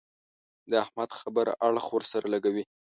د 0.69 0.71
احمد 0.83 1.09
خبره 1.19 1.53
اړخ 1.67 1.85
ور 1.91 2.03
سره 2.11 2.25
لګوي. 2.33 2.63